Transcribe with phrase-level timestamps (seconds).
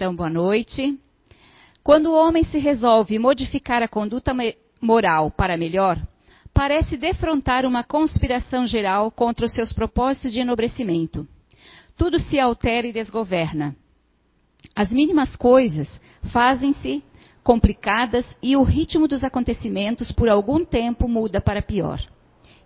[0.00, 0.98] Então, boa noite.
[1.84, 4.32] Quando o homem se resolve modificar a conduta
[4.80, 6.00] moral para melhor,
[6.54, 11.28] parece defrontar uma conspiração geral contra os seus propósitos de enobrecimento.
[11.98, 13.76] Tudo se altera e desgoverna.
[14.74, 16.00] As mínimas coisas
[16.32, 17.04] fazem-se
[17.44, 22.00] complicadas e o ritmo dos acontecimentos por algum tempo muda para pior.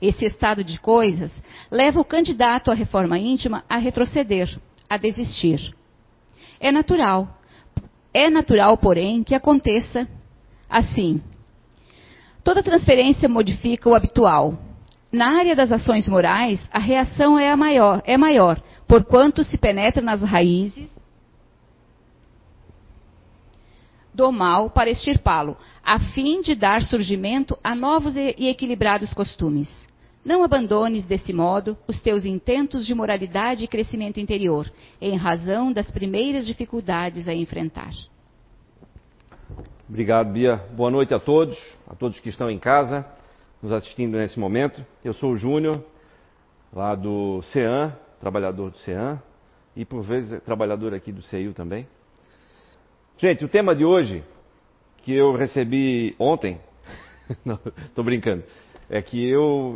[0.01, 4.57] Esse estado de coisas leva o candidato à reforma íntima a retroceder,
[4.89, 5.75] a desistir.
[6.65, 7.29] É natural.
[8.11, 10.09] É natural, porém, que aconteça
[10.67, 11.23] assim.
[12.43, 14.59] Toda transferência modifica o habitual.
[15.13, 18.59] Na área das ações morais, a reação é, a maior, é maior,
[18.89, 20.91] porquanto se penetra nas raízes
[24.15, 29.69] do mal para extirpá-lo, a fim de dar surgimento a novos e equilibrados costumes.
[30.25, 35.91] Não abandones, desse modo, os teus intentos de moralidade e crescimento interior, em razão das
[35.91, 37.91] primeiras dificuldades a enfrentar.
[39.87, 40.57] Obrigado, Bia.
[40.73, 43.05] Boa noite a todos, a todos que estão em casa,
[43.63, 44.85] nos assistindo nesse momento.
[45.05, 45.85] Eu sou o Júnior,
[46.73, 49.21] lá do CEAM, trabalhador do CEAM,
[49.77, 51.87] e por vezes trabalhador aqui do CEIU também.
[53.19, 54.25] Gente, o tema de hoje,
[55.03, 56.59] que eu recebi ontem,
[57.95, 58.43] tô brincando,
[58.95, 59.75] é que eu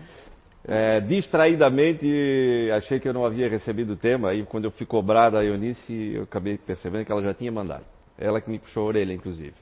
[0.64, 5.28] é, distraidamente achei que eu não havia recebido o tema, aí quando eu fui cobrar
[5.28, 7.84] da Eunice, eu acabei percebendo que ela já tinha mandado.
[8.16, 9.52] Ela que me puxou a orelha, inclusive.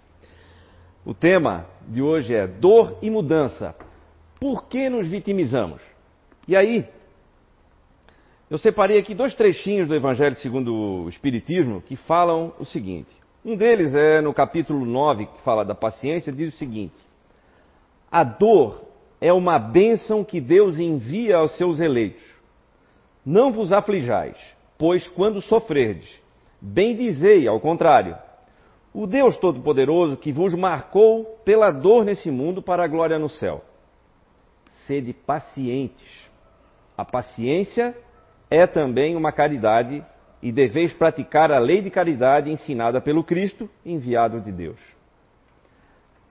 [1.04, 3.74] O tema de hoje é dor e mudança.
[4.38, 5.80] Por que nos vitimizamos?
[6.46, 6.86] E aí,
[8.48, 13.10] eu separei aqui dois trechinhos do Evangelho segundo o Espiritismo que falam o seguinte.
[13.44, 16.94] Um deles é no capítulo 9, que fala da paciência, diz o seguinte:
[18.14, 18.86] a dor
[19.20, 22.22] é uma bênção que Deus envia aos seus eleitos.
[23.26, 24.36] Não vos aflijais,
[24.78, 26.08] pois quando sofrerdes,
[26.60, 28.16] bem dizei ao contrário.
[28.94, 33.64] O Deus Todo-Poderoso que vos marcou pela dor nesse mundo para a glória no céu.
[34.86, 36.30] Sede pacientes.
[36.96, 37.96] A paciência
[38.48, 40.06] é também uma caridade
[40.40, 44.93] e deveis praticar a lei de caridade ensinada pelo Cristo, enviado de Deus.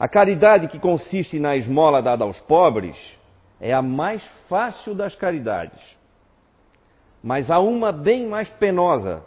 [0.03, 2.97] A caridade que consiste na esmola dada aos pobres
[3.57, 5.81] é a mais fácil das caridades.
[7.23, 9.23] Mas há uma bem mais penosa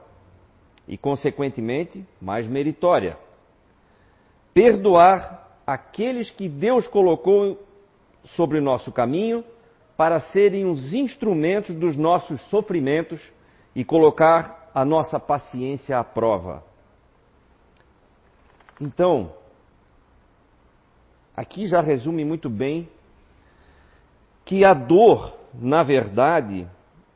[0.87, 3.17] e, consequentemente, mais meritória.
[4.53, 7.59] Perdoar aqueles que Deus colocou
[8.37, 9.43] sobre o nosso caminho
[9.97, 13.23] para serem os instrumentos dos nossos sofrimentos
[13.75, 16.63] e colocar a nossa paciência à prova.
[18.79, 19.33] Então,
[21.37, 22.89] aqui já resume muito bem
[24.45, 26.67] que a dor, na verdade,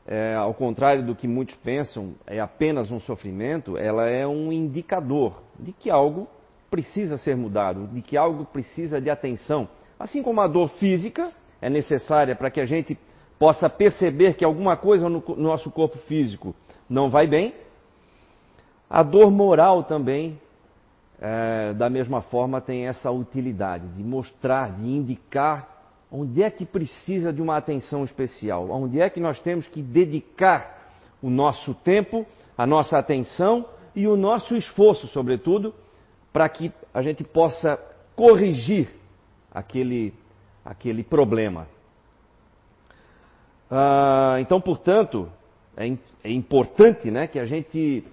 [0.05, 5.41] é, ao contrário do que muitos pensam, é apenas um sofrimento, ela é um indicador
[5.59, 6.27] de que algo
[6.69, 9.67] precisa ser mudado, de que algo precisa de atenção.
[9.99, 12.97] Assim como a dor física é necessária para que a gente
[13.39, 16.53] possa perceber que alguma coisa no nosso corpo físico
[16.89, 17.55] não vai bem,
[18.89, 20.39] a dor moral também
[21.21, 25.69] é, da mesma forma, tem essa utilidade de mostrar, de indicar
[26.11, 30.89] onde é que precisa de uma atenção especial, onde é que nós temos que dedicar
[31.21, 32.25] o nosso tempo,
[32.57, 33.65] a nossa atenção
[33.95, 35.73] e o nosso esforço, sobretudo,
[36.33, 37.79] para que a gente possa
[38.15, 38.89] corrigir
[39.53, 40.13] aquele,
[40.65, 41.67] aquele problema.
[43.69, 45.31] Ah, então, portanto,
[45.77, 45.85] é,
[46.23, 48.03] é importante né, que a gente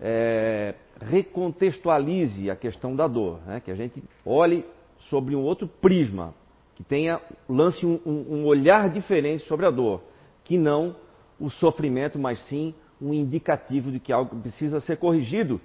[0.00, 3.60] é, recontextualize a questão da dor, né?
[3.60, 4.64] que a gente olhe
[5.08, 6.34] sobre um outro prisma,
[6.74, 10.02] que tenha lance um, um olhar diferente sobre a dor,
[10.44, 10.96] que não
[11.38, 15.60] o sofrimento, mas sim um indicativo de que algo precisa ser corrigido.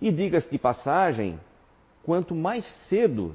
[0.00, 1.38] E diga-se de passagem,
[2.02, 3.34] quanto mais cedo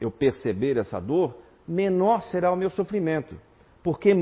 [0.00, 3.38] eu perceber essa dor, menor será o meu sofrimento,
[3.82, 4.14] porque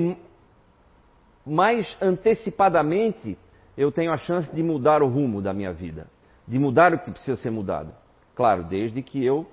[1.47, 3.39] mais antecipadamente
[3.77, 6.07] eu tenho a chance de mudar o rumo da minha vida,
[6.47, 7.93] de mudar o que precisa ser mudado.
[8.35, 9.47] Claro, desde que eu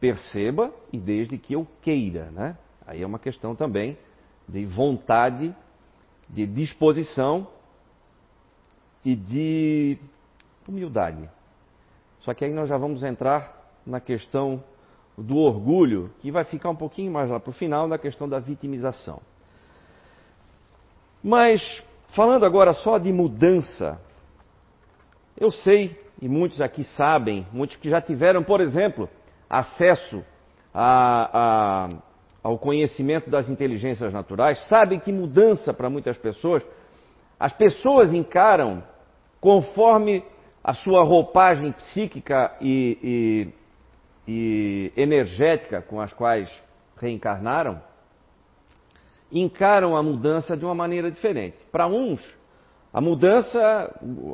[0.00, 2.56] perceba e desde que eu queira, né?
[2.86, 3.96] Aí é uma questão também
[4.48, 5.54] de vontade,
[6.28, 7.46] de disposição
[9.04, 9.98] e de
[10.66, 11.28] humildade.
[12.20, 14.62] Só que aí nós já vamos entrar na questão
[15.16, 18.38] do orgulho, que vai ficar um pouquinho mais lá para o final, na questão da
[18.38, 19.20] vitimização.
[21.22, 23.98] Mas Falando agora só de mudança,
[25.38, 29.08] eu sei, e muitos aqui sabem, muitos que já tiveram, por exemplo,
[29.48, 30.22] acesso
[30.74, 31.88] a, a,
[32.42, 36.62] ao conhecimento das inteligências naturais, sabem que mudança para muitas pessoas,
[37.40, 38.84] as pessoas encaram
[39.40, 40.22] conforme
[40.62, 43.50] a sua roupagem psíquica e,
[44.28, 46.50] e, e energética com as quais
[46.98, 47.80] reencarnaram,
[49.32, 51.56] encaram a mudança de uma maneira diferente.
[51.70, 52.20] Para uns,
[52.92, 53.60] a mudança,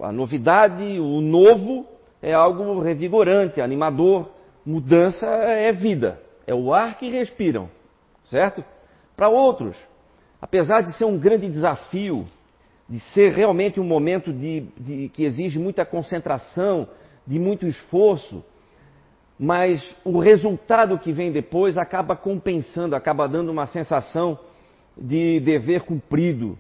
[0.02, 1.86] a novidade, o novo
[2.20, 4.28] é algo revigorante, animador.
[4.66, 7.70] Mudança é vida, é o ar que respiram,
[8.24, 8.62] certo?
[9.16, 9.76] Para outros,
[10.42, 12.26] apesar de ser um grande desafio,
[12.88, 16.88] de ser realmente um momento de, de, que exige muita concentração,
[17.26, 18.44] de muito esforço,
[19.38, 24.38] mas o resultado que vem depois acaba compensando, acaba dando uma sensação
[24.98, 26.58] de dever cumprido,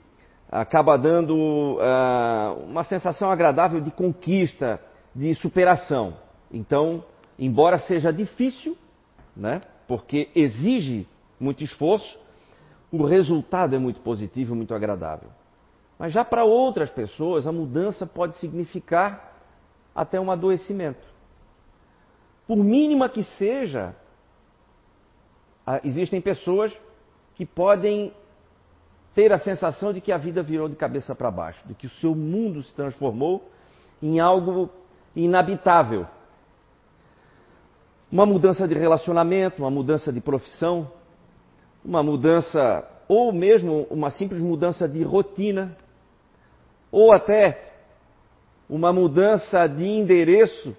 [0.50, 4.80] acaba dando uh, uma sensação agradável de conquista,
[5.14, 6.16] de superação.
[6.50, 7.04] Então,
[7.38, 8.76] embora seja difícil,
[9.36, 11.06] né, porque exige
[11.38, 12.18] muito esforço,
[12.90, 15.28] o resultado é muito positivo, muito agradável.
[15.98, 19.36] Mas já para outras pessoas, a mudança pode significar
[19.94, 21.06] até um adoecimento.
[22.46, 23.94] Por mínima que seja,
[25.84, 26.74] existem pessoas
[27.34, 28.12] que podem
[29.18, 31.90] ter a sensação de que a vida virou de cabeça para baixo, de que o
[31.90, 33.50] seu mundo se transformou
[34.00, 34.70] em algo
[35.16, 36.06] inabitável.
[38.12, 40.88] Uma mudança de relacionamento, uma mudança de profissão,
[41.84, 45.76] uma mudança, ou mesmo uma simples mudança de rotina,
[46.92, 47.72] ou até
[48.70, 50.76] uma mudança de endereço.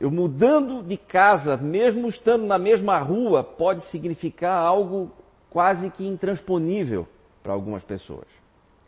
[0.00, 5.10] Eu mudando de casa, mesmo estando na mesma rua, pode significar algo
[5.50, 7.06] quase que intransponível
[7.42, 8.26] para algumas pessoas.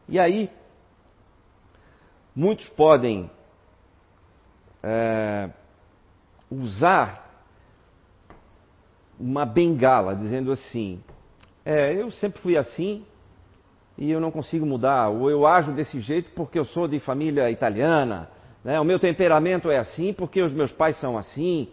[0.09, 0.51] E aí,
[2.35, 3.31] muitos podem
[4.83, 5.51] é,
[6.51, 7.23] usar
[9.19, 11.03] uma bengala, dizendo assim:
[11.65, 13.05] é, eu sempre fui assim
[13.97, 17.51] e eu não consigo mudar, ou eu ajo desse jeito porque eu sou de família
[17.51, 18.29] italiana,
[18.65, 18.81] né?
[18.81, 21.69] o meu temperamento é assim porque os meus pais são assim,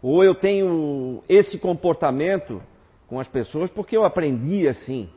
[0.00, 2.62] ou eu tenho esse comportamento
[3.06, 5.10] com as pessoas porque eu aprendi assim.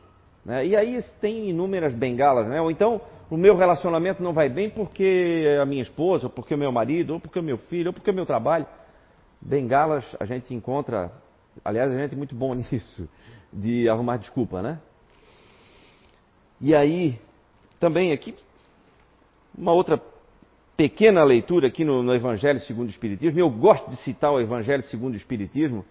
[0.48, 0.66] Né?
[0.68, 2.58] E aí tem inúmeras bengalas, né?
[2.58, 6.58] ou então o meu relacionamento não vai bem porque a minha esposa, ou porque o
[6.58, 8.66] meu marido, ou porque o meu filho, ou porque o meu trabalho.
[9.42, 11.12] Bengalas a gente encontra,
[11.62, 13.06] aliás, a gente é muito bom nisso,
[13.52, 14.80] de arrumar desculpa, né?
[16.58, 17.20] E aí,
[17.78, 18.34] também aqui,
[19.56, 20.00] uma outra
[20.78, 24.82] pequena leitura aqui no, no Evangelho segundo o Espiritismo, eu gosto de citar o Evangelho
[24.84, 25.84] segundo o Espiritismo,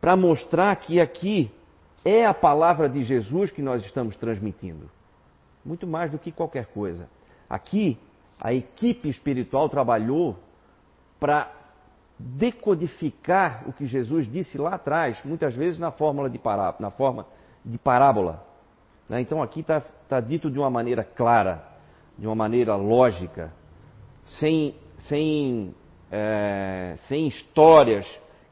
[0.00, 1.52] para mostrar que aqui
[2.08, 4.88] é a palavra de Jesus que nós estamos transmitindo
[5.66, 7.08] muito mais do que qualquer coisa.
[7.50, 7.98] Aqui,
[8.40, 10.36] a equipe espiritual trabalhou
[11.18, 11.50] para
[12.18, 17.26] decodificar o que Jesus disse lá atrás, muitas vezes na, fórmula de pará, na forma
[17.64, 18.44] de parábola.
[19.08, 19.20] Né?
[19.20, 21.62] Então aqui está tá dito de uma maneira clara,
[22.16, 23.52] de uma maneira lógica,
[24.24, 25.74] sem, sem,
[26.10, 28.06] é, sem histórias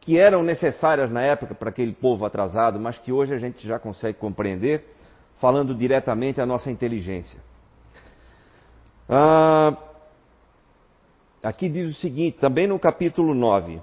[0.04, 3.78] que eram necessárias na época para aquele povo atrasado, mas que hoje a gente já
[3.78, 4.84] consegue compreender
[5.40, 7.40] falando diretamente à nossa inteligência.
[9.08, 9.76] Ah,
[11.42, 13.80] aqui diz o seguinte, também no capítulo 9,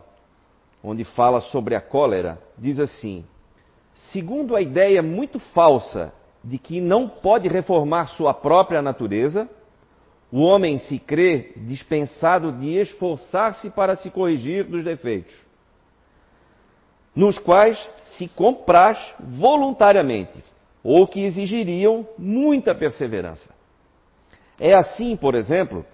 [0.84, 3.26] onde fala sobre a cólera, diz assim:
[4.12, 6.14] segundo a ideia muito falsa
[6.44, 9.50] de que não pode reformar sua própria natureza,
[10.32, 15.36] o homem se crê dispensado de esforçar-se para se corrigir dos defeitos,
[17.16, 17.78] nos quais
[18.18, 20.44] se compraz voluntariamente,
[20.84, 23.54] ou que exigiriam muita perseverança.
[24.60, 25.86] É assim, por exemplo,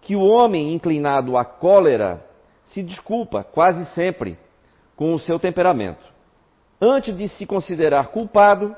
[0.00, 2.24] que o homem inclinado à cólera
[2.66, 4.38] se desculpa quase sempre
[4.94, 6.04] com o seu temperamento.
[6.80, 8.76] Antes de se considerar culpado,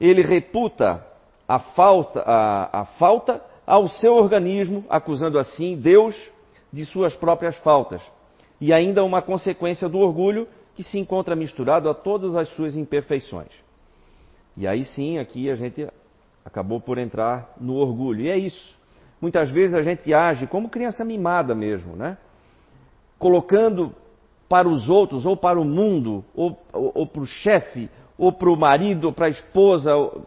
[0.00, 1.04] ele reputa
[1.48, 6.20] a falta, a, a falta ao seu organismo, acusando assim Deus
[6.72, 8.02] de suas próprias faltas,
[8.60, 13.50] e ainda uma consequência do orgulho que se encontra misturado a todas as suas imperfeições.
[14.56, 15.86] E aí sim, aqui a gente
[16.44, 18.22] acabou por entrar no orgulho.
[18.22, 18.76] E é isso.
[19.20, 22.18] Muitas vezes a gente age como criança mimada mesmo, né?
[23.18, 23.94] Colocando
[24.48, 27.88] para os outros, ou para o mundo, ou, ou, ou para o chefe,
[28.18, 30.26] ou para o marido, ou para a esposa, ou,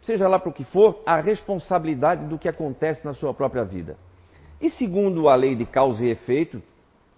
[0.00, 3.96] seja lá para o que for, a responsabilidade do que acontece na sua própria vida.
[4.60, 6.62] E segundo a lei de causa e efeito,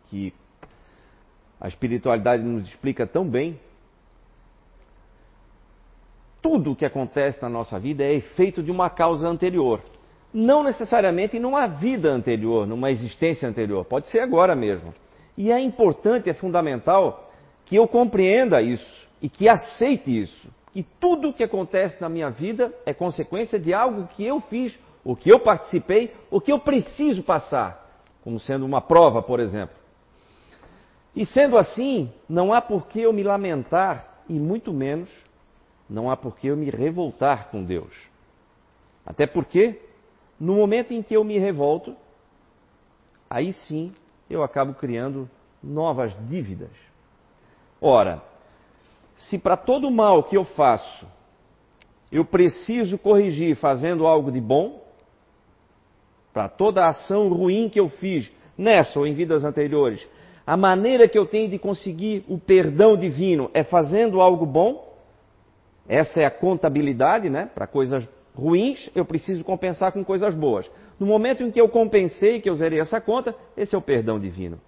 [0.06, 0.32] que
[1.64, 3.58] a espiritualidade nos explica tão bem,
[6.42, 9.80] tudo o que acontece na nossa vida é efeito de uma causa anterior.
[10.30, 13.82] Não necessariamente numa vida anterior, numa existência anterior.
[13.86, 14.92] Pode ser agora mesmo.
[15.38, 17.32] E é importante, é fundamental
[17.64, 20.46] que eu compreenda isso e que aceite isso.
[20.70, 24.78] Que tudo o que acontece na minha vida é consequência de algo que eu fiz,
[25.02, 27.82] o que eu participei, o que eu preciso passar.
[28.22, 29.83] como sendo uma prova, por exemplo.
[31.14, 35.08] E sendo assim, não há por que eu me lamentar, e muito menos
[35.88, 37.92] não há por que eu me revoltar com Deus.
[39.04, 39.80] Até porque,
[40.40, 41.94] no momento em que eu me revolto,
[43.28, 43.92] aí sim
[44.28, 45.28] eu acabo criando
[45.62, 46.70] novas dívidas.
[47.80, 48.22] Ora,
[49.16, 51.06] se para todo mal que eu faço
[52.14, 54.84] eu preciso corrigir fazendo algo de bom,
[56.32, 60.06] para toda ação ruim que eu fiz nessa ou em vidas anteriores,
[60.46, 64.92] a maneira que eu tenho de conseguir o perdão divino é fazendo algo bom.
[65.88, 67.48] Essa é a contabilidade, né?
[67.54, 70.70] Para coisas ruins, eu preciso compensar com coisas boas.
[70.98, 74.18] No momento em que eu compensei, que eu zerei essa conta, esse é o perdão
[74.18, 74.60] divino.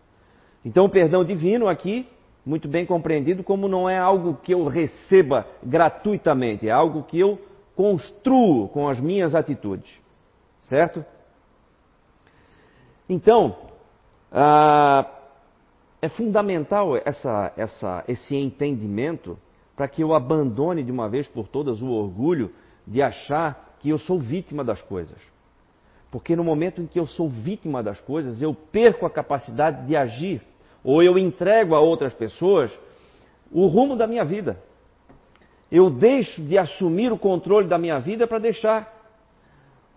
[0.64, 2.08] Então, o perdão divino aqui,
[2.44, 7.38] muito bem compreendido, como não é algo que eu receba gratuitamente, é algo que eu
[7.74, 9.90] construo com as minhas atitudes.
[10.62, 11.04] Certo?
[13.08, 13.56] Então,
[14.32, 15.06] ah,
[16.00, 19.38] é fundamental essa, essa, esse entendimento
[19.74, 22.52] para que eu abandone de uma vez por todas o orgulho
[22.86, 25.18] de achar que eu sou vítima das coisas.
[26.10, 29.96] Porque no momento em que eu sou vítima das coisas, eu perco a capacidade de
[29.96, 30.40] agir,
[30.82, 32.72] ou eu entrego a outras pessoas
[33.50, 34.58] o rumo da minha vida.
[35.70, 38.92] Eu deixo de assumir o controle da minha vida para deixar,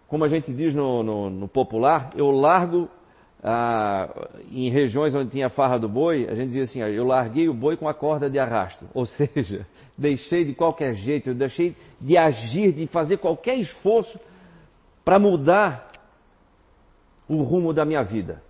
[0.07, 2.89] como a gente diz no, no, no popular, eu largo
[3.41, 4.09] ah,
[4.51, 7.77] em regiões onde tinha farra do boi, a gente dizia assim: eu larguei o boi
[7.77, 8.85] com a corda de arrasto.
[8.93, 9.65] Ou seja,
[9.97, 14.19] deixei de qualquer jeito, eu deixei de agir, de fazer qualquer esforço
[15.05, 15.89] para mudar
[17.27, 18.41] o rumo da minha vida.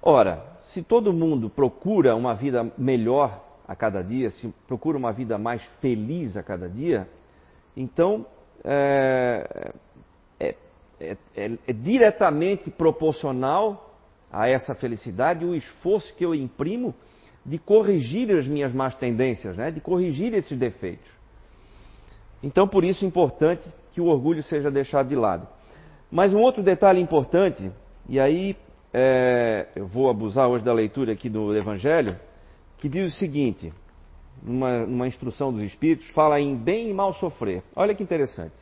[0.00, 5.38] Ora, se todo mundo procura uma vida melhor a cada dia, se procura uma vida
[5.38, 7.08] mais feliz a cada dia,
[7.76, 8.26] então
[8.64, 9.72] é,
[11.02, 13.90] é, é, é, diretamente proporcional
[14.30, 16.94] a essa felicidade o esforço que eu imprimo
[17.44, 19.70] de corrigir as minhas más tendências, né?
[19.72, 21.10] de corrigir esses defeitos.
[22.40, 25.46] Então, por isso é importante que o orgulho seja deixado de lado.
[26.10, 27.70] Mas um outro detalhe importante,
[28.08, 28.56] e aí
[28.92, 32.16] é, eu vou abusar hoje da leitura aqui do Evangelho,
[32.78, 33.72] que diz o seguinte,
[34.40, 37.62] numa, numa instrução dos Espíritos, fala em bem e mal sofrer.
[37.74, 38.54] Olha que interessante.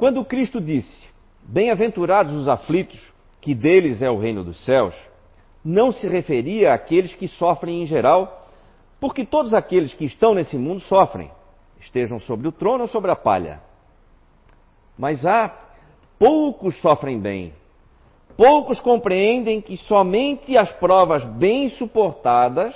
[0.00, 1.10] Quando Cristo disse:
[1.42, 2.98] Bem-aventurados os aflitos,
[3.38, 4.94] que deles é o reino dos céus,
[5.62, 8.48] não se referia àqueles que sofrem em geral,
[8.98, 11.30] porque todos aqueles que estão nesse mundo sofrem,
[11.78, 13.60] estejam sobre o trono ou sobre a palha.
[14.96, 15.52] Mas há
[16.18, 17.52] poucos sofrem bem.
[18.38, 22.74] Poucos compreendem que somente as provas bem suportadas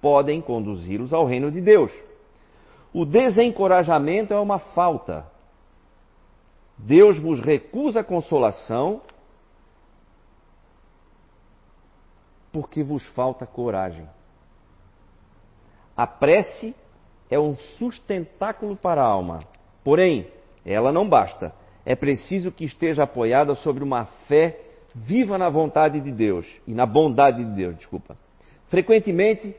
[0.00, 1.92] podem conduzi-los ao reino de Deus.
[2.92, 5.32] O desencorajamento é uma falta
[6.76, 9.00] Deus vos recusa a consolação
[12.52, 14.08] porque vos falta coragem.
[15.96, 16.74] A prece
[17.30, 19.40] é um sustentáculo para a alma.
[19.82, 20.28] Porém,
[20.64, 21.52] ela não basta.
[21.84, 24.60] É preciso que esteja apoiada sobre uma fé
[24.94, 28.16] viva na vontade de Deus e na bondade de Deus, desculpa.
[28.68, 29.54] Frequentemente,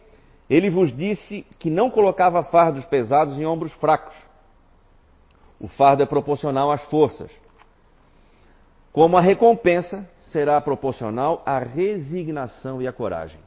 [0.50, 4.15] ele vos disse que não colocava fardos pesados em ombros fracos,
[5.65, 7.31] o fardo é proporcional às forças.
[8.93, 13.39] Como a recompensa será proporcional à resignação e à coragem.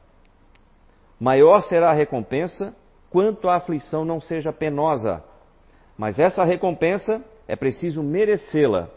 [1.20, 2.74] Maior será a recompensa
[3.08, 5.22] quanto a aflição não seja penosa.
[5.96, 8.88] Mas essa recompensa é preciso merecê-la.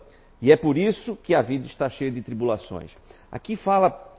[0.42, 2.92] E é por isso que a vida está cheia de tribulações.
[3.32, 4.18] Aqui fala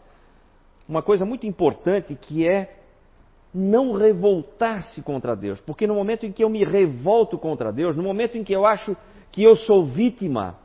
[0.89, 2.82] uma coisa muito importante que é
[3.55, 5.61] não revoltar-se contra Deus.
[5.61, 8.65] Porque no momento em que eu me revolto contra Deus, no momento em que eu
[8.65, 8.97] acho
[9.31, 10.59] que eu sou vítima,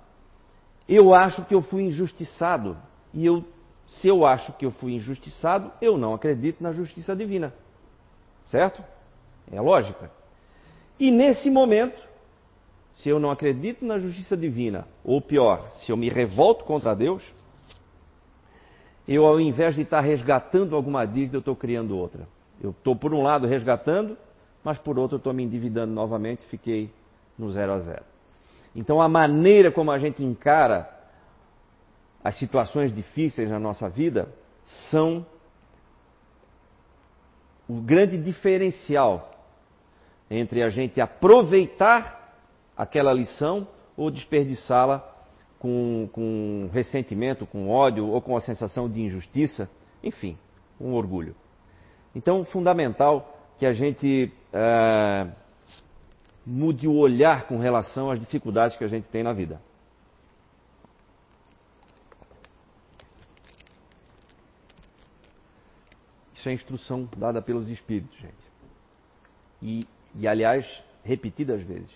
[0.88, 2.78] eu acho que eu fui injustiçado.
[3.14, 3.44] E eu,
[3.88, 7.54] se eu acho que eu fui injustiçado, eu não acredito na justiça divina.
[8.48, 8.84] Certo?
[9.52, 10.10] É a lógica.
[11.00, 12.02] E nesse momento,
[12.96, 17.24] se eu não acredito na justiça divina, ou pior, se eu me revolto contra Deus,
[19.08, 22.28] eu ao invés de estar resgatando alguma dívida, eu estou criando outra.
[22.62, 24.18] Eu estou, por um lado, resgatando,
[24.64, 26.92] mas por outro, estou me endividando novamente fiquei
[27.38, 28.04] no zero a zero.
[28.76, 30.90] Então, a maneira como a gente encara
[32.24, 34.28] as situações difíceis na nossa vida
[34.92, 35.26] são
[37.68, 39.32] o grande diferencial
[40.30, 42.36] entre a gente aproveitar
[42.76, 45.16] aquela lição ou desperdiçá-la
[45.58, 49.70] com, com ressentimento, com ódio ou com a sensação de injustiça,
[50.04, 50.38] enfim,
[50.80, 51.36] um orgulho.
[52.18, 55.28] Então, fundamental que a gente é,
[56.44, 59.62] mude o olhar com relação às dificuldades que a gente tem na vida.
[66.34, 68.34] Isso é instrução dada pelos Espíritos, gente.
[69.62, 70.66] E, e aliás,
[71.04, 71.92] repetidas vezes.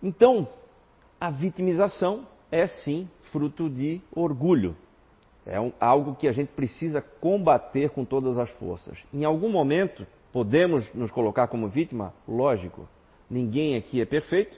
[0.00, 0.48] Então,
[1.20, 4.76] a vitimização é sim fruto de orgulho,
[5.44, 8.98] é um, algo que a gente precisa combater com todas as forças.
[9.12, 12.14] Em algum momento, podemos nos colocar como vítima?
[12.28, 12.88] Lógico.
[13.28, 14.56] Ninguém aqui é perfeito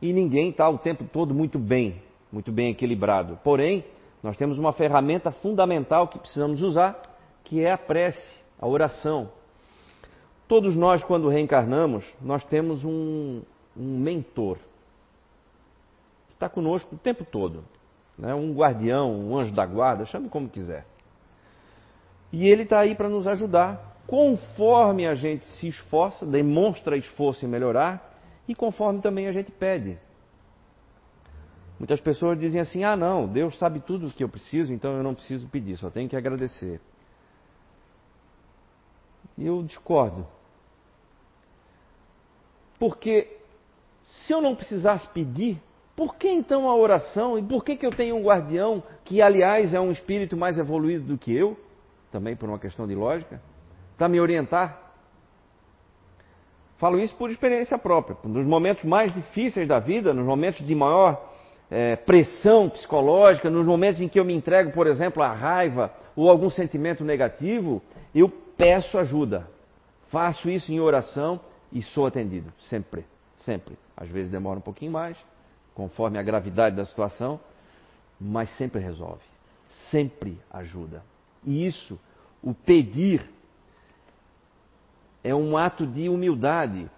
[0.00, 3.38] e ninguém está o tempo todo muito bem, muito bem equilibrado.
[3.44, 3.84] Porém,
[4.22, 7.00] nós temos uma ferramenta fundamental que precisamos usar,
[7.44, 9.30] que é a prece, a oração.
[10.48, 13.42] Todos nós, quando reencarnamos, nós temos um,
[13.76, 14.56] um mentor
[16.28, 17.64] que está conosco o tempo todo
[18.18, 18.34] né?
[18.34, 20.86] um guardião, um anjo da guarda, chame como quiser.
[22.32, 27.48] E ele está aí para nos ajudar, conforme a gente se esforça, demonstra esforço em
[27.48, 28.10] melhorar,
[28.48, 29.98] e conforme também a gente pede.
[31.78, 35.02] Muitas pessoas dizem assim: ah, não, Deus sabe tudo o que eu preciso, então eu
[35.02, 36.80] não preciso pedir, só tenho que agradecer.
[39.36, 40.26] E eu discordo.
[42.78, 43.36] Porque
[44.04, 45.60] se eu não precisasse pedir,
[46.02, 47.38] por que então a oração?
[47.38, 51.04] E por que, que eu tenho um guardião, que aliás é um espírito mais evoluído
[51.04, 51.56] do que eu,
[52.10, 53.40] também por uma questão de lógica,
[53.96, 54.80] para me orientar?
[56.78, 58.16] Falo isso por experiência própria.
[58.24, 61.24] Nos momentos mais difíceis da vida, nos momentos de maior
[61.70, 66.28] é, pressão psicológica, nos momentos em que eu me entrego, por exemplo, à raiva ou
[66.28, 67.80] algum sentimento negativo,
[68.12, 69.46] eu peço ajuda.
[70.08, 71.38] Faço isso em oração
[71.70, 73.04] e sou atendido, sempre,
[73.36, 73.78] sempre.
[73.96, 75.16] Às vezes demora um pouquinho mais,
[75.74, 77.40] conforme a gravidade da situação,
[78.20, 79.22] mas sempre resolve,
[79.90, 81.02] sempre ajuda.
[81.44, 81.98] E isso,
[82.42, 83.28] o pedir,
[85.24, 86.90] é um ato de humildade,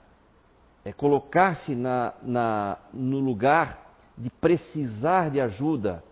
[0.84, 3.84] é colocar-se na, na, no lugar
[4.16, 6.02] de precisar de ajuda,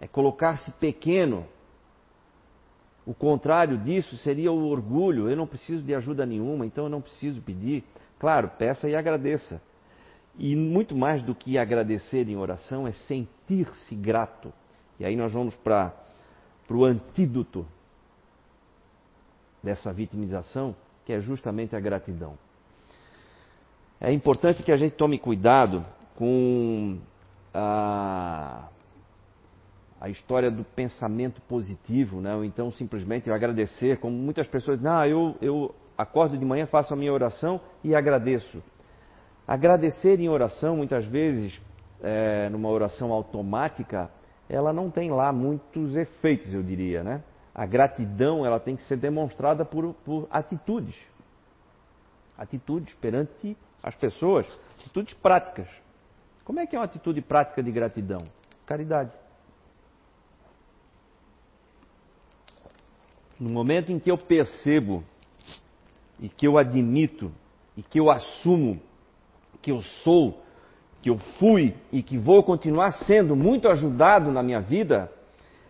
[0.00, 1.46] é colocar-se pequeno.
[3.06, 5.30] O contrário disso seria o orgulho.
[5.30, 7.84] Eu não preciso de ajuda nenhuma, então eu não preciso pedir.
[8.18, 9.62] Claro, peça e agradeça.
[10.38, 14.52] E muito mais do que agradecer em oração é sentir-se grato.
[14.98, 15.94] E aí nós vamos para
[16.70, 17.66] o antídoto
[19.62, 22.38] dessa vitimização, que é justamente a gratidão.
[24.00, 25.84] É importante que a gente tome cuidado
[26.16, 26.98] com
[27.52, 28.68] a,
[29.98, 32.34] a história do pensamento positivo, né?
[32.34, 36.92] ou então simplesmente agradecer, como muitas pessoas dizem, ah, eu, eu acordo de manhã, faço
[36.92, 38.62] a minha oração e agradeço.
[39.46, 41.60] Agradecer em oração, muitas vezes,
[42.02, 44.10] é, numa oração automática,
[44.48, 47.22] ela não tem lá muitos efeitos, eu diria, né?
[47.54, 50.96] A gratidão, ela tem que ser demonstrada por, por atitudes.
[52.36, 54.46] Atitudes perante as pessoas,
[54.78, 55.68] atitudes práticas.
[56.44, 58.24] Como é que é uma atitude prática de gratidão?
[58.66, 59.12] Caridade.
[63.38, 65.04] No momento em que eu percebo
[66.18, 67.32] e que eu admito
[67.76, 68.80] e que eu assumo
[69.66, 70.40] que eu sou,
[71.02, 75.10] que eu fui e que vou continuar sendo muito ajudado na minha vida,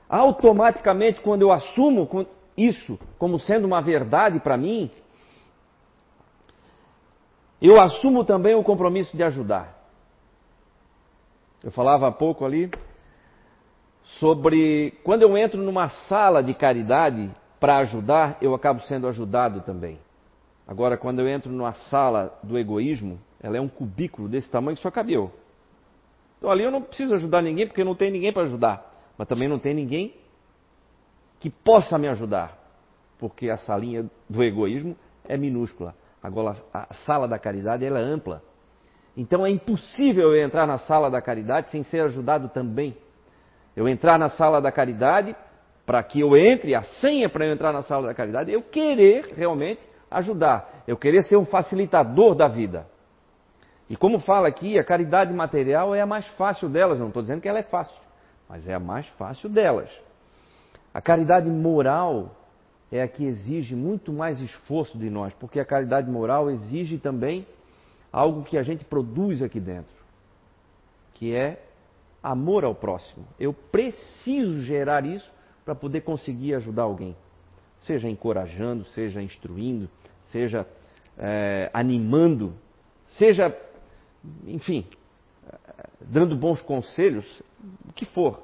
[0.06, 2.06] automaticamente, quando eu assumo
[2.54, 4.90] isso como sendo uma verdade para mim,
[7.58, 9.74] eu assumo também o compromisso de ajudar.
[11.64, 12.70] Eu falava há pouco ali
[14.18, 19.98] sobre quando eu entro numa sala de caridade para ajudar, eu acabo sendo ajudado também.
[20.66, 24.82] Agora, quando eu entro numa sala do egoísmo, ela é um cubículo desse tamanho que
[24.82, 25.30] só cabe eu.
[26.38, 28.94] Então ali eu não preciso ajudar ninguém porque não tem ninguém para ajudar.
[29.16, 30.14] Mas também não tem ninguém
[31.38, 32.58] que possa me ajudar.
[33.18, 35.94] Porque a salinha do egoísmo é minúscula.
[36.22, 38.42] Agora a sala da caridade ela é ampla.
[39.16, 42.96] Então é impossível eu entrar na sala da caridade sem ser ajudado também.
[43.74, 45.34] Eu entrar na sala da caridade,
[45.86, 49.32] para que eu entre, a senha para eu entrar na sala da caridade, eu querer
[49.34, 50.82] realmente ajudar.
[50.86, 52.86] Eu querer ser um facilitador da vida.
[53.88, 56.98] E como fala aqui, a caridade material é a mais fácil delas.
[56.98, 57.96] Não estou dizendo que ela é fácil,
[58.48, 59.90] mas é a mais fácil delas.
[60.92, 62.30] A caridade moral
[62.90, 67.46] é a que exige muito mais esforço de nós, porque a caridade moral exige também
[68.12, 69.92] algo que a gente produz aqui dentro,
[71.14, 71.62] que é
[72.22, 73.26] amor ao próximo.
[73.38, 75.30] Eu preciso gerar isso
[75.64, 77.16] para poder conseguir ajudar alguém,
[77.86, 79.88] seja encorajando, seja instruindo,
[80.30, 80.66] seja
[81.18, 82.54] é, animando,
[83.08, 83.54] seja
[84.46, 84.86] enfim,
[86.00, 87.42] dando bons conselhos,
[87.88, 88.42] o que for,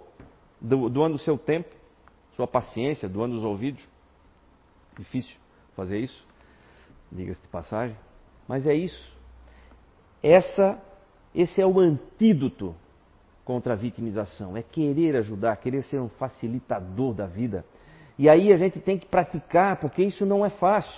[0.61, 1.69] doando o seu tempo,
[2.37, 3.83] sua paciência, doando os ouvidos.
[4.97, 5.37] Difícil
[5.75, 6.27] fazer isso,
[7.11, 7.97] diga-se de passagem,
[8.47, 9.13] mas é isso.
[10.23, 10.81] Essa,
[11.35, 12.75] esse é o antídoto
[13.45, 17.65] contra a vitimização, é querer ajudar, querer ser um facilitador da vida.
[18.23, 20.97] E aí a gente tem que praticar, porque isso não é fácil.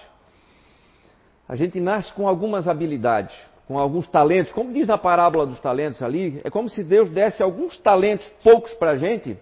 [1.48, 3.34] A gente nasce com algumas habilidades,
[3.66, 7.42] com alguns talentos, como diz na parábola dos talentos ali, é como se Deus desse
[7.42, 9.38] alguns talentos, poucos para a gente,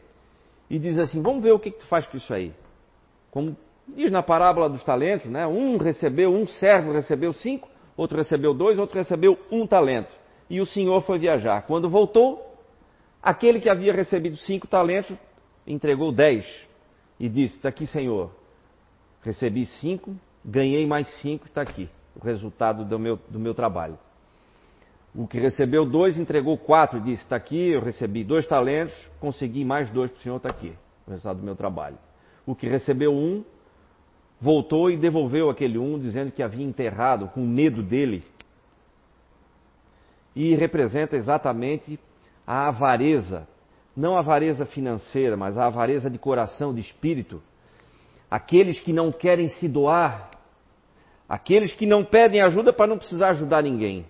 [0.71, 2.53] e diz assim: vamos ver o que, que tu faz com isso aí.
[3.33, 3.57] Como
[3.89, 5.45] diz na parábola dos talentos, né?
[5.49, 10.13] Um recebeu, um servo recebeu cinco, outro recebeu dois, outro recebeu um talento.
[10.49, 11.63] E o senhor foi viajar.
[11.63, 12.47] Quando voltou,
[13.21, 15.17] aquele que havia recebido cinco talentos
[15.67, 16.47] entregou dez
[17.23, 18.33] e disse: Está aqui, senhor,
[19.23, 21.89] recebi cinco, ganhei mais cinco, está aqui
[22.21, 23.97] o resultado do meu, do meu trabalho.
[25.15, 29.65] O que recebeu dois entregou quatro e disse: Está aqui, eu recebi dois talentos, consegui
[29.65, 30.75] mais dois para o senhor, está aqui,
[31.07, 31.97] o resultado do meu trabalho.
[32.45, 33.45] O que recebeu um
[34.41, 38.25] voltou e devolveu aquele um, dizendo que havia enterrado com medo dele.
[40.35, 42.01] E representa exatamente
[42.45, 43.47] a avareza,
[43.97, 47.43] não a avareza financeira, mas a avareza de coração, de espírito.
[48.31, 50.31] Aqueles que não querem se doar,
[51.29, 54.07] aqueles que não pedem ajuda para não precisar ajudar ninguém.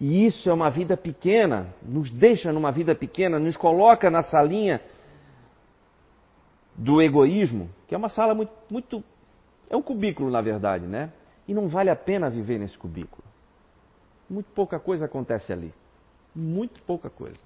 [0.00, 4.80] E isso é uma vida pequena, nos deixa numa vida pequena, nos coloca na salinha
[6.74, 9.04] do egoísmo, que é uma sala muito, muito.
[9.70, 11.12] É um cubículo, na verdade, né?
[11.46, 13.22] E não vale a pena viver nesse cubículo.
[14.28, 15.72] Muito pouca coisa acontece ali.
[16.34, 17.38] Muito pouca coisa.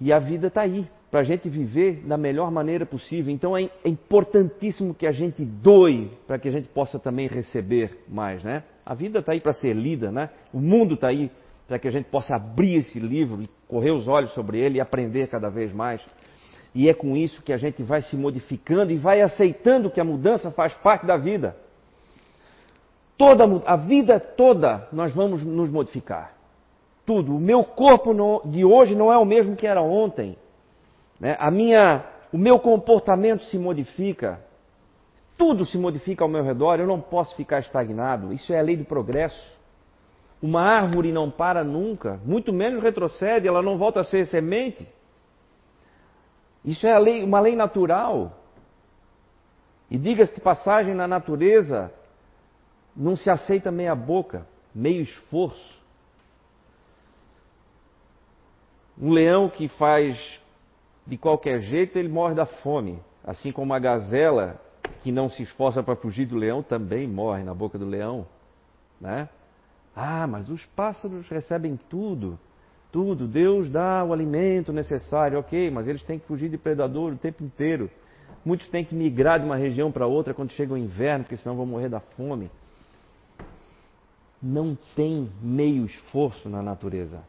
[0.00, 3.32] E a vida está aí, para a gente viver da melhor maneira possível.
[3.32, 8.04] Então é, é importantíssimo que a gente doe para que a gente possa também receber
[8.08, 8.62] mais, né?
[8.84, 10.30] A vida está aí para ser lida, né?
[10.52, 11.30] O mundo está aí
[11.66, 15.28] para que a gente possa abrir esse livro correr os olhos sobre ele e aprender
[15.28, 16.04] cada vez mais.
[16.74, 20.04] E é com isso que a gente vai se modificando e vai aceitando que a
[20.04, 21.56] mudança faz parte da vida.
[23.16, 26.37] Toda a vida toda nós vamos nos modificar.
[27.08, 27.34] Tudo.
[27.34, 28.12] O meu corpo
[28.44, 30.36] de hoje não é o mesmo que era ontem.
[31.18, 31.34] Né?
[31.38, 34.44] A minha, o meu comportamento se modifica.
[35.38, 36.78] Tudo se modifica ao meu redor.
[36.78, 38.30] Eu não posso ficar estagnado.
[38.30, 39.56] Isso é a lei do progresso.
[40.42, 44.86] Uma árvore não para nunca, muito menos retrocede, ela não volta a ser semente.
[46.62, 48.36] Isso é lei, uma lei natural.
[49.90, 51.90] E diga-se de passagem, na natureza
[52.94, 55.77] não se aceita meia boca, meio esforço.
[59.00, 60.40] Um leão que faz
[61.06, 62.98] de qualquer jeito, ele morre da fome.
[63.24, 64.60] Assim como a gazela
[65.02, 68.26] que não se esforça para fugir do leão também morre na boca do leão,
[69.00, 69.28] né?
[69.94, 72.38] Ah, mas os pássaros recebem tudo
[72.90, 73.26] tudo.
[73.26, 77.44] Deus dá o alimento necessário, ok, mas eles têm que fugir de predador o tempo
[77.44, 77.90] inteiro.
[78.44, 81.56] Muitos têm que migrar de uma região para outra quando chega o inverno, porque senão
[81.56, 82.50] vão morrer da fome.
[84.42, 87.22] Não tem meio esforço na natureza.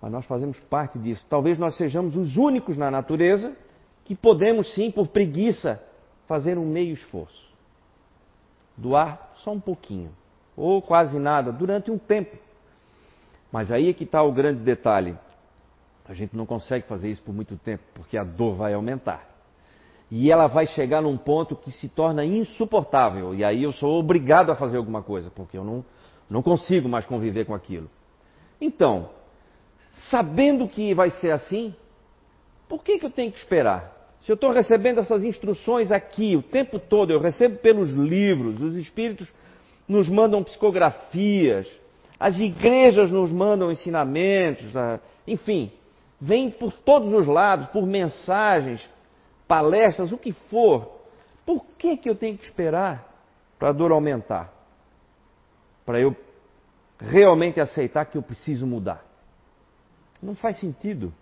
[0.00, 1.24] Mas nós fazemos parte disso.
[1.28, 3.56] Talvez nós sejamos os únicos na natureza
[4.04, 5.82] que podemos sim, por preguiça,
[6.26, 7.46] fazer um meio esforço.
[8.76, 10.10] Doar só um pouquinho,
[10.56, 12.36] ou quase nada, durante um tempo.
[13.50, 15.16] Mas aí é que está o grande detalhe.
[16.08, 19.28] A gente não consegue fazer isso por muito tempo, porque a dor vai aumentar.
[20.10, 23.34] E ela vai chegar num ponto que se torna insuportável.
[23.34, 25.84] E aí eu sou obrigado a fazer alguma coisa, porque eu não,
[26.30, 27.90] não consigo mais conviver com aquilo.
[28.60, 29.10] Então,
[30.10, 31.74] sabendo que vai ser assim,
[32.68, 33.94] por que, que eu tenho que esperar?
[34.22, 38.76] Se eu estou recebendo essas instruções aqui o tempo todo, eu recebo pelos livros, os
[38.76, 39.28] espíritos
[39.86, 41.68] nos mandam psicografias,
[42.18, 44.66] as igrejas nos mandam ensinamentos,
[45.26, 45.70] enfim,
[46.20, 48.84] vem por todos os lados, por mensagens,
[49.46, 50.90] palestras, o que for.
[51.44, 53.08] Por que, que eu tenho que esperar
[53.58, 54.52] para a dor aumentar?
[55.84, 56.16] Para eu
[56.98, 59.05] realmente aceitar que eu preciso mudar?
[60.22, 61.12] Não faz sentido.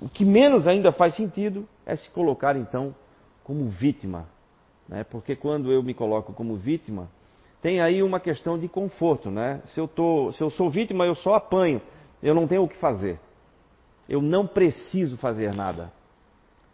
[0.00, 2.94] O que menos ainda faz sentido é se colocar então
[3.44, 4.26] como vítima.
[4.88, 5.04] Né?
[5.04, 7.08] Porque quando eu me coloco como vítima,
[7.60, 9.62] tem aí uma questão de conforto, né?
[9.66, 11.80] Se eu, tô, se eu sou vítima, eu só apanho,
[12.20, 13.20] eu não tenho o que fazer.
[14.08, 15.92] Eu não preciso fazer nada.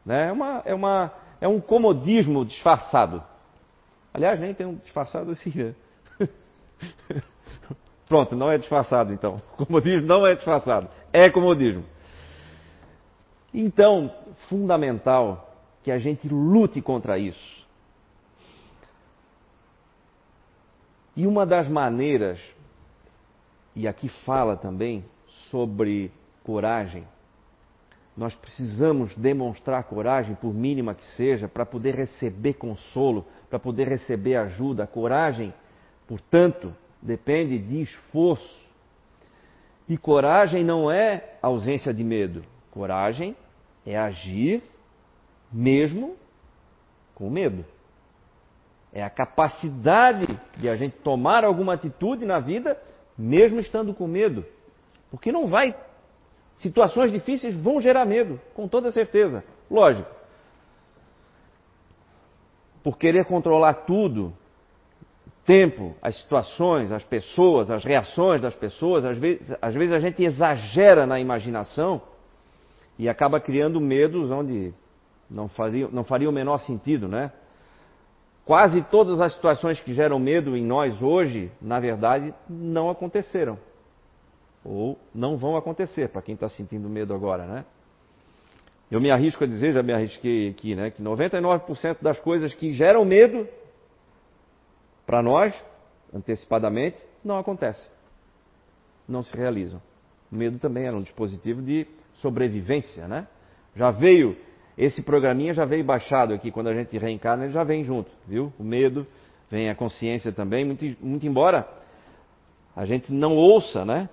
[0.04, 0.28] Né?
[0.28, 3.22] É, uma, é, uma, é um comodismo disfarçado.
[4.14, 5.74] Aliás, nem tem um disfarçado assim, né?
[8.08, 9.40] Pronto, não é disfarçado então.
[9.56, 11.84] Comodismo não é disfarçado, é comodismo.
[13.52, 14.14] Então,
[14.48, 17.66] fundamental que a gente lute contra isso.
[21.16, 22.40] E uma das maneiras,
[23.74, 25.04] e aqui fala também
[25.50, 26.12] sobre
[26.44, 27.04] coragem,
[28.16, 34.36] nós precisamos demonstrar coragem, por mínima que seja, para poder receber consolo, para poder receber
[34.36, 34.86] ajuda.
[34.86, 35.54] Coragem,
[36.06, 38.68] portanto, depende de esforço.
[39.88, 42.44] E coragem não é ausência de medo.
[42.70, 43.36] Coragem
[43.86, 44.62] é agir
[45.52, 46.16] mesmo
[47.14, 47.64] com medo.
[48.92, 52.80] É a capacidade de a gente tomar alguma atitude na vida,
[53.16, 54.44] mesmo estando com medo.
[55.10, 55.74] Porque não vai.
[56.56, 59.44] Situações difíceis vão gerar medo, com toda certeza.
[59.70, 60.10] Lógico.
[62.82, 64.32] Por querer controlar tudo,
[65.48, 70.22] tempo, as situações, as pessoas, as reações das pessoas, às vezes, às vezes a gente
[70.22, 72.02] exagera na imaginação
[72.98, 74.74] e acaba criando medos onde
[75.30, 77.32] não faria, não faria o menor sentido, né?
[78.44, 83.58] Quase todas as situações que geram medo em nós hoje, na verdade, não aconteceram.
[84.62, 87.64] Ou não vão acontecer, para quem está sentindo medo agora, né?
[88.90, 90.90] Eu me arrisco a dizer, já me arrisquei aqui, né?
[90.90, 93.48] Que 99% das coisas que geram medo
[95.08, 95.54] para nós,
[96.12, 97.90] antecipadamente, não acontecem.
[99.08, 99.80] Não se realizam.
[100.30, 101.86] O medo também era um dispositivo de
[102.20, 103.26] sobrevivência, né?
[103.74, 104.36] Já veio
[104.76, 108.52] esse programinha já veio baixado aqui, quando a gente reencarna, ele já vem junto, viu?
[108.58, 109.06] O medo,
[109.50, 111.66] vem a consciência também, muito, muito embora
[112.76, 114.10] a gente não ouça, né?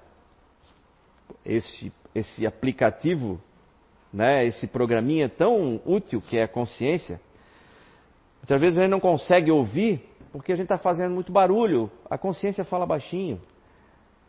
[1.45, 3.39] Esse, esse aplicativo,
[4.13, 4.45] né?
[4.45, 7.19] Esse programinha tão útil que é a consciência,
[8.37, 10.01] muitas vezes a gente não consegue ouvir
[10.37, 11.89] porque a gente está fazendo muito barulho.
[12.09, 13.41] A consciência fala baixinho.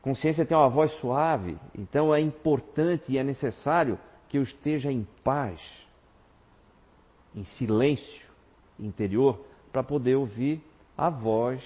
[0.01, 1.59] A consciência tem uma voz suave.
[1.75, 5.61] Então é importante e é necessário que eu esteja em paz
[7.35, 8.25] em silêncio
[8.79, 10.62] interior para poder ouvir
[10.97, 11.61] a voz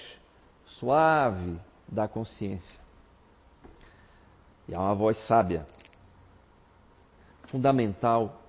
[0.65, 2.79] suave da consciência.
[4.67, 5.67] E é uma voz sábia.
[7.43, 8.41] Fundamental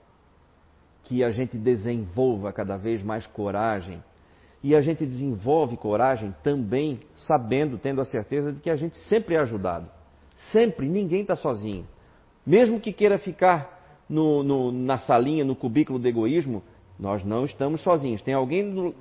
[1.04, 4.02] que a gente desenvolva cada vez mais coragem.
[4.62, 9.34] E a gente desenvolve coragem também sabendo, tendo a certeza de que a gente sempre
[9.34, 9.88] é ajudado.
[10.52, 11.86] Sempre, ninguém está sozinho.
[12.46, 16.62] Mesmo que queira ficar no, no, na salinha, no cubículo do egoísmo,
[16.98, 18.22] nós não estamos sozinhos.
[18.22, 18.94] Tem alguém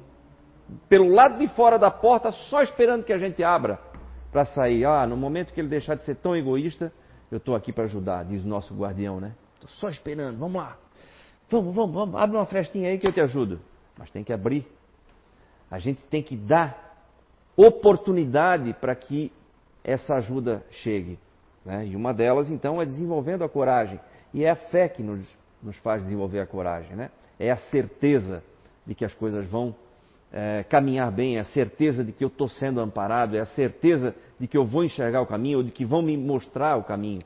[0.87, 3.79] pelo lado de fora da porta só esperando que a gente abra
[4.31, 4.85] para sair.
[4.85, 6.91] Ah, no momento que ele deixar de ser tão egoísta,
[7.31, 9.35] eu estou aqui para ajudar, diz o nosso guardião, né?
[9.55, 10.77] Estou só esperando, vamos lá.
[11.49, 13.59] Vamos, vamos, vamos, abre uma frestinha aí que eu te ajudo.
[13.97, 14.65] Mas tem que abrir.
[15.71, 17.07] A gente tem que dar
[17.55, 19.31] oportunidade para que
[19.83, 21.17] essa ajuda chegue.
[21.65, 21.87] Né?
[21.87, 23.99] E uma delas, então, é desenvolvendo a coragem.
[24.33, 25.25] E é a fé que nos,
[25.63, 26.95] nos faz desenvolver a coragem.
[26.95, 27.09] Né?
[27.41, 28.43] é a certeza
[28.85, 29.75] de que as coisas vão
[30.31, 34.15] é, caminhar bem, é a certeza de que eu estou sendo amparado, é a certeza
[34.39, 37.21] de que eu vou enxergar o caminho ou de que vão me mostrar o caminho.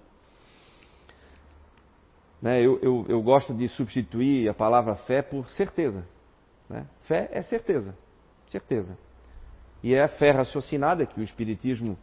[2.42, 6.06] Né, eu, eu, eu, gosto de substituir a palavra fé por certeza.
[6.70, 6.86] Né?
[7.04, 7.96] Fé é certeza,
[8.52, 8.98] certeza.
[9.84, 11.98] E é a fé raciocinada que o Espiritismo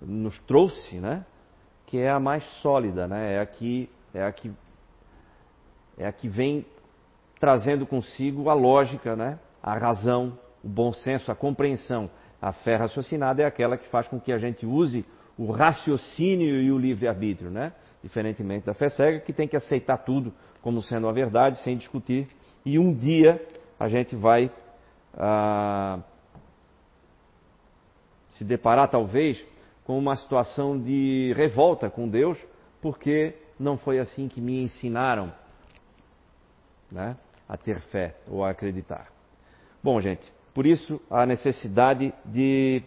[0.00, 1.24] nos trouxe, né?
[1.86, 3.34] que é a mais sólida, né?
[3.34, 4.52] é, a que, é, a que,
[5.96, 6.66] é a que vem
[7.40, 9.38] trazendo consigo a lógica, né?
[9.62, 12.10] a razão, o bom senso, a compreensão.
[12.40, 15.04] A fé raciocinada é aquela que faz com que a gente use
[15.36, 17.72] o raciocínio e o livre-arbítrio, né?
[18.02, 22.28] diferentemente da fé cega, que tem que aceitar tudo como sendo a verdade, sem discutir.
[22.64, 23.40] E um dia
[23.78, 24.50] a gente vai
[28.30, 29.44] se deparar, talvez,
[29.84, 32.38] com uma situação de revolta com Deus,
[32.80, 35.32] porque não foi assim que me ensinaram.
[36.90, 37.16] Né?
[37.48, 39.08] a ter fé ou a acreditar.
[39.82, 42.82] Bom, gente, por isso a necessidade de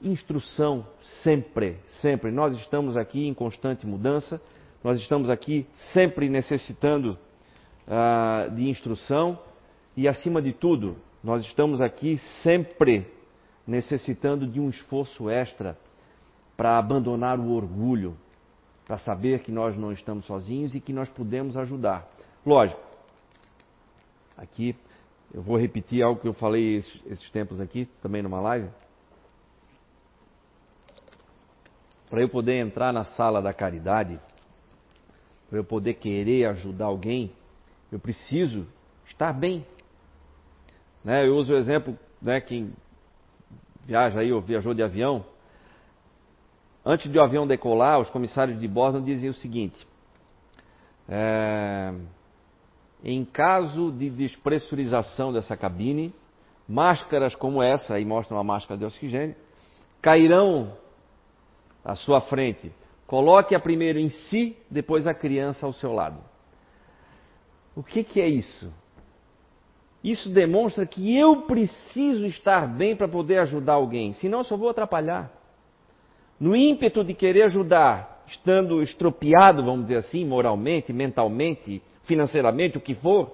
[0.00, 0.86] instrução
[1.22, 2.30] sempre, sempre.
[2.30, 4.40] Nós estamos aqui em constante mudança,
[4.84, 7.18] nós estamos aqui sempre necessitando
[7.88, 9.38] uh, de instrução
[9.96, 13.04] e, acima de tudo, nós estamos aqui sempre
[13.66, 15.76] necessitando de um esforço extra
[16.56, 18.16] para abandonar o orgulho,
[18.86, 22.08] para saber que nós não estamos sozinhos e que nós podemos ajudar.
[22.46, 22.80] Lógico,
[24.36, 24.76] aqui.
[25.34, 28.68] Eu vou repetir algo que eu falei esses, tempos aqui, também numa live.
[32.08, 34.20] Para eu poder entrar na sala da caridade,
[35.50, 37.32] para eu poder querer ajudar alguém,
[37.90, 38.64] eu preciso
[39.04, 39.66] estar bem.
[41.06, 41.24] Né?
[41.24, 42.72] Eu uso o exemplo, né, quem
[43.84, 45.24] viaja aí ou viajou de avião,
[46.84, 49.86] antes de o avião decolar, os comissários de bordo diziam o seguinte:
[51.08, 51.94] é,
[53.04, 56.12] em caso de despressurização dessa cabine,
[56.68, 59.36] máscaras como essa, aí mostra uma máscara de oxigênio,
[60.02, 60.76] cairão
[61.84, 62.72] à sua frente.
[63.06, 66.18] Coloque a primeiro em si, depois a criança ao seu lado.
[67.76, 68.74] O que, que é isso?
[70.06, 74.68] Isso demonstra que eu preciso estar bem para poder ajudar alguém, senão eu só vou
[74.68, 75.32] atrapalhar.
[76.38, 82.94] No ímpeto de querer ajudar, estando estropiado, vamos dizer assim, moralmente, mentalmente, financeiramente, o que
[82.94, 83.32] for,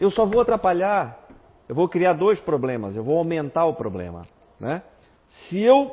[0.00, 1.26] eu só vou atrapalhar.
[1.68, 4.22] Eu vou criar dois problemas, eu vou aumentar o problema.
[4.58, 4.80] Né?
[5.28, 5.90] Se eu,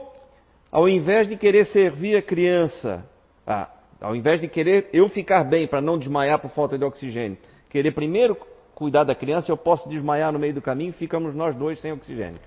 [0.71, 3.03] ao invés de querer servir a criança,
[3.45, 3.69] ah,
[3.99, 7.37] ao invés de querer eu ficar bem para não desmaiar por falta de oxigênio,
[7.69, 8.37] querer primeiro
[8.75, 12.39] cuidar da criança, eu posso desmaiar no meio do caminho ficamos nós dois sem oxigênio.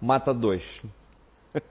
[0.00, 0.62] Mata dois.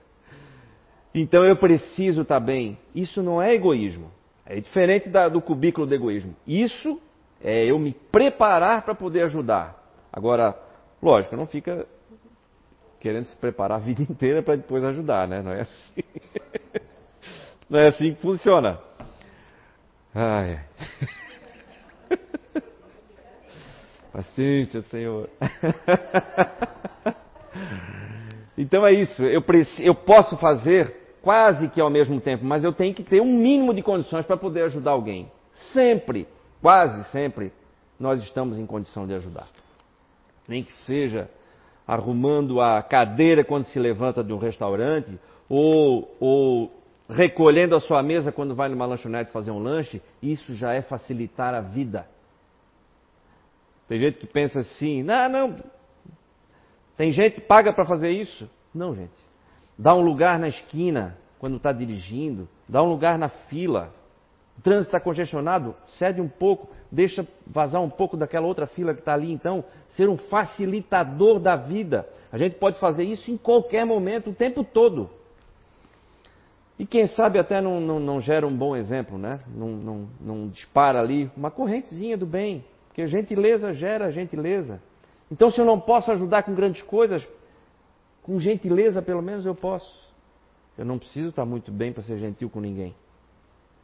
[1.14, 2.78] então eu preciso estar tá bem.
[2.94, 4.10] Isso não é egoísmo.
[4.44, 6.34] É diferente da, do cubículo do egoísmo.
[6.46, 7.00] Isso
[7.40, 9.80] é eu me preparar para poder ajudar.
[10.12, 10.56] Agora,
[11.02, 11.86] lógico, não fica
[13.00, 15.42] querendo se preparar a vida inteira para depois ajudar, né?
[15.42, 16.02] Não é assim.
[17.70, 18.78] Não é assim que funciona.
[20.14, 20.60] Ai.
[24.12, 25.28] Paciência, Senhor.
[28.56, 29.22] Então é isso.
[29.24, 29.42] Eu,
[29.78, 33.72] eu posso fazer quase que ao mesmo tempo, mas eu tenho que ter um mínimo
[33.72, 35.30] de condições para poder ajudar alguém.
[35.72, 36.28] Sempre,
[36.60, 37.52] quase sempre,
[37.98, 39.46] nós estamos em condição de ajudar.
[40.46, 41.30] Nem que seja
[41.86, 46.72] arrumando a cadeira quando se levanta de um restaurante, ou, ou
[47.08, 51.54] recolhendo a sua mesa quando vai numa lanchonete fazer um lanche, isso já é facilitar
[51.54, 52.06] a vida.
[53.92, 55.56] Tem gente que pensa assim, não, não.
[56.96, 58.48] Tem gente que paga para fazer isso.
[58.74, 59.12] Não, gente.
[59.78, 63.92] Dá um lugar na esquina quando está dirigindo, dá um lugar na fila.
[64.56, 69.00] O trânsito está congestionado, cede um pouco, deixa vazar um pouco daquela outra fila que
[69.00, 69.30] está ali.
[69.30, 72.08] Então, ser um facilitador da vida.
[72.32, 75.10] A gente pode fazer isso em qualquer momento, o tempo todo.
[76.78, 79.40] E quem sabe até não, não, não gera um bom exemplo, né?
[79.54, 82.64] Não, não, não dispara ali uma correntezinha do bem.
[82.92, 84.78] Porque gentileza gera gentileza.
[85.30, 87.26] Então, se eu não posso ajudar com grandes coisas,
[88.22, 90.12] com gentileza pelo menos eu posso.
[90.76, 92.94] Eu não preciso estar muito bem para ser gentil com ninguém.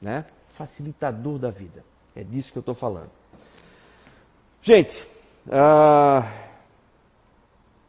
[0.00, 0.26] Né?
[0.58, 1.82] Facilitador da vida.
[2.14, 3.10] É disso que eu estou falando.
[4.60, 4.94] Gente,
[5.46, 6.28] uh,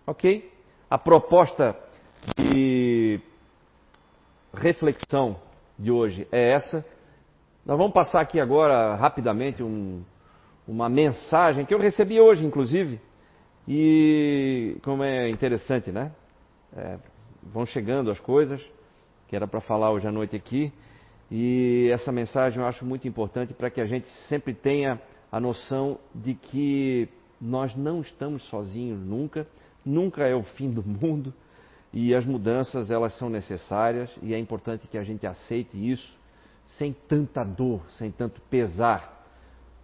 [0.08, 0.50] ok?
[0.90, 1.76] A proposta
[2.38, 3.20] de
[4.54, 5.38] reflexão
[5.78, 6.86] de hoje é essa.
[7.66, 10.02] Nós vamos passar aqui agora rapidamente um,
[10.70, 13.02] uma mensagem que eu recebi hoje, inclusive,
[13.68, 16.12] e como é interessante, né?
[16.76, 17.00] É,
[17.42, 18.64] vão chegando as coisas
[19.28, 20.72] que era para falar hoje à noite aqui,
[21.32, 25.02] e essa mensagem eu acho muito importante para que a gente sempre tenha
[25.32, 27.10] a noção de que
[27.42, 29.48] nós não estamos sozinhos nunca,
[29.86, 31.34] nunca é o fim do mundo.
[31.92, 36.18] E as mudanças, elas são necessárias e é importante que a gente aceite isso
[36.78, 39.19] sem tanta dor, sem tanto pesar.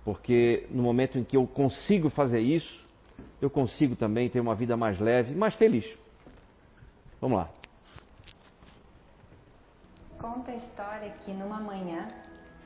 [0.06, 2.86] Porque no momento em que eu consigo fazer isso,
[3.42, 5.86] eu consigo também ter uma vida mais leve, mais feliz.
[7.20, 7.50] Vamos lá.
[10.20, 12.08] Conta a história que numa manhã,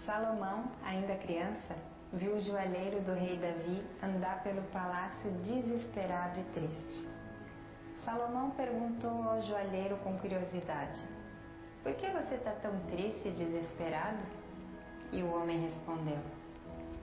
[0.06, 1.76] Salomão, ainda criança,
[2.12, 7.08] viu o joalheiro do rei Davi andar pelo palácio desesperado e triste.
[8.04, 11.02] Salomão perguntou ao joalheiro com curiosidade:
[11.84, 14.24] Por que você está tão triste e desesperado?
[15.12, 16.20] E o homem respondeu: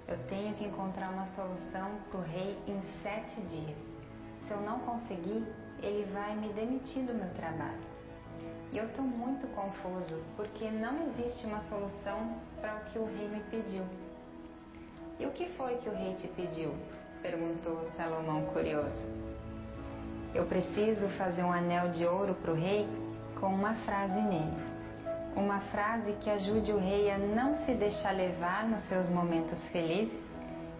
[0.08, 3.76] Eu tenho que encontrar uma solução para o rei em sete dias.
[4.46, 5.44] Se eu não conseguir,
[5.82, 7.82] ele vai me demitir do meu trabalho.
[8.70, 13.28] E eu estou muito confuso porque não existe uma solução para o que o rei
[13.28, 13.84] me pediu.
[15.18, 16.72] E o que foi que o rei te pediu?
[17.20, 19.04] perguntou Salomão curioso.
[20.32, 22.86] Eu preciso fazer um anel de ouro para o rei
[23.40, 24.75] com uma frase nele.
[25.36, 30.18] Uma frase que ajude o rei a não se deixar levar nos seus momentos felizes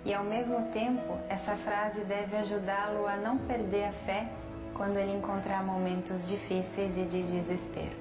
[0.03, 4.27] e, ao mesmo tempo, essa frase deve ajudá-lo a não perder a fé
[4.75, 7.97] quando ele encontrar momentos difíceis e de desespero.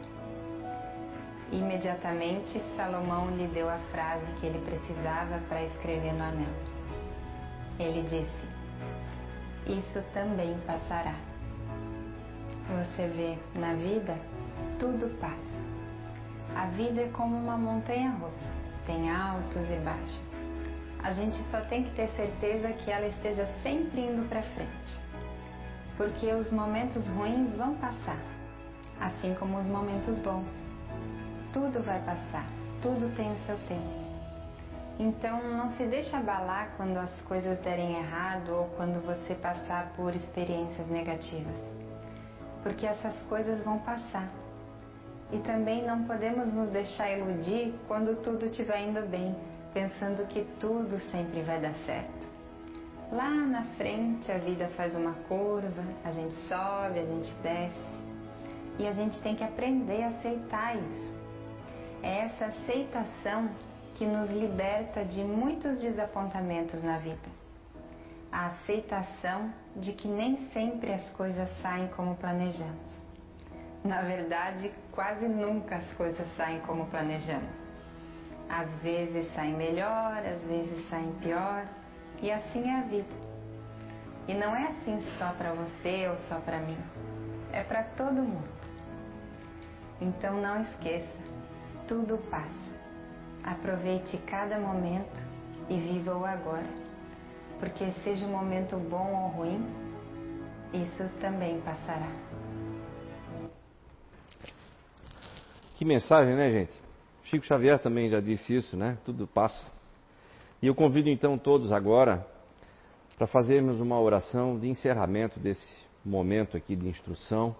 [1.52, 6.54] Imediatamente, Salomão lhe deu a frase que ele precisava para escrever no anel.
[7.78, 8.46] Ele disse:
[9.68, 11.16] Isso também passará.
[12.68, 14.18] Você vê, na vida,
[14.80, 15.55] tudo passa.
[16.56, 18.36] A vida é como uma montanha russa,
[18.86, 20.22] tem altos e baixos.
[21.04, 25.00] A gente só tem que ter certeza que ela esteja sempre indo para frente.
[25.98, 28.20] Porque os momentos ruins vão passar,
[29.00, 30.48] assim como os momentos bons.
[31.54, 32.46] Tudo vai passar,
[32.82, 34.06] tudo tem o seu tempo.
[34.98, 40.16] Então não se deixe abalar quando as coisas derem errado ou quando você passar por
[40.16, 41.76] experiências negativas
[42.66, 44.28] porque essas coisas vão passar.
[45.32, 49.36] E também não podemos nos deixar iludir quando tudo estiver indo bem,
[49.74, 52.36] pensando que tudo sempre vai dar certo.
[53.12, 57.96] Lá na frente a vida faz uma curva, a gente sobe, a gente desce.
[58.78, 61.16] E a gente tem que aprender a aceitar isso.
[62.04, 63.50] É essa aceitação
[63.96, 67.30] que nos liberta de muitos desapontamentos na vida.
[68.32, 72.95] A aceitação de que nem sempre as coisas saem como planejamos.
[73.86, 77.56] Na verdade, quase nunca as coisas saem como planejamos.
[78.50, 81.68] Às vezes saem melhor, às vezes saem pior,
[82.20, 83.16] e assim é a vida.
[84.28, 86.78] E não é assim só para você ou só para mim,
[87.54, 88.50] é para todo mundo.
[90.02, 91.20] Então não esqueça,
[91.88, 92.50] tudo passa.
[93.44, 95.22] Aproveite cada momento
[95.70, 96.66] e viva o agora,
[97.60, 99.64] porque seja um momento bom ou ruim,
[100.74, 102.35] isso também passará.
[105.76, 106.74] Que mensagem, né, gente?
[107.26, 108.98] Chico Xavier também já disse isso, né?
[109.04, 109.72] Tudo passa.
[110.62, 112.26] E eu convido então todos agora
[113.18, 117.54] para fazermos uma oração de encerramento desse momento aqui de instrução,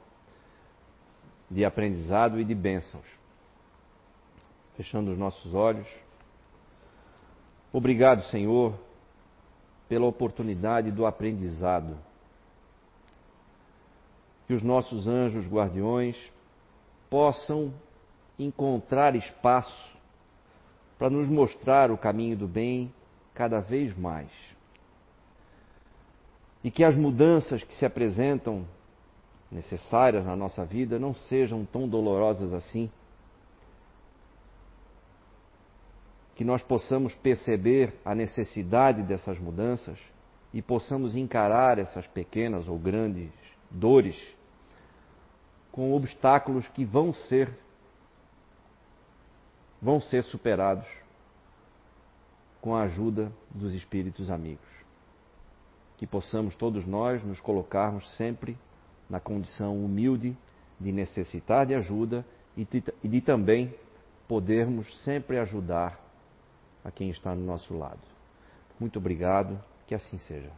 [1.52, 3.06] de aprendizado e de bênçãos.
[4.78, 5.88] Fechando os nossos olhos.
[7.74, 8.80] Obrigado, Senhor,
[9.90, 11.98] pela oportunidade do aprendizado.
[14.48, 16.16] Que os nossos anjos guardiões
[17.10, 17.74] possam
[18.38, 19.96] encontrar espaço
[20.98, 22.94] para nos mostrar o caminho do bem
[23.34, 24.32] cada vez mais.
[26.64, 28.66] E que as mudanças que se apresentam
[29.52, 32.90] necessárias na nossa vida não sejam tão dolorosas assim.
[36.36, 39.98] Que nós possamos perceber a necessidade dessas mudanças
[40.54, 43.30] e possamos encarar essas pequenas ou grandes
[43.70, 44.18] dores
[45.72, 47.65] com obstáculos que vão ser
[49.82, 50.88] vão ser superados
[52.62, 54.66] com a ajuda dos espíritos amigos.
[55.98, 58.58] Que possamos todos nós nos colocarmos sempre
[59.10, 60.36] na condição humilde
[60.80, 62.26] de necessitar de ajuda
[62.58, 63.74] e de, e de também
[64.28, 66.00] podermos sempre ajudar
[66.84, 68.02] a quem está no nosso lado.
[68.80, 70.52] Muito obrigado, que assim seja.